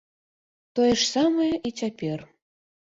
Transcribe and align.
Тое 0.79 0.89
ж 1.03 1.11
самае 1.13 1.51
і 1.69 1.77
цяпер. 1.79 2.19